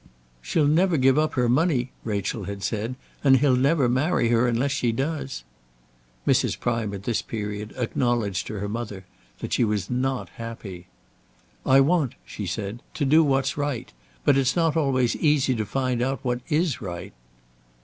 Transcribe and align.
"She'll 0.41 0.65
never 0.67 0.97
give 0.97 1.19
up 1.19 1.35
her 1.35 1.47
money," 1.47 1.91
Rachel 2.03 2.45
had 2.45 2.63
said, 2.63 2.95
"and 3.23 3.37
he'll 3.37 3.55
never 3.55 3.87
marry 3.87 4.29
her 4.29 4.47
unless 4.47 4.71
she 4.71 4.91
does." 4.91 5.43
Mrs. 6.25 6.59
Prime 6.59 6.91
at 6.95 7.03
this 7.03 7.21
period 7.21 7.71
acknowledged 7.77 8.47
to 8.47 8.55
her 8.57 8.67
mother 8.67 9.05
that 9.41 9.53
she 9.53 9.63
was 9.63 9.91
not 9.91 10.29
happy. 10.29 10.87
"I 11.67 11.81
want," 11.81 12.15
said 12.25 12.49
she, 12.49 12.77
"to 12.95 13.05
do 13.07 13.23
what's 13.23 13.57
right. 13.57 13.93
But 14.25 14.37
it's 14.39 14.55
not 14.55 14.75
always 14.75 15.15
easy 15.17 15.53
to 15.53 15.67
find 15.67 16.01
out 16.01 16.21
what 16.25 16.41
is 16.49 16.81
right." 16.81 17.13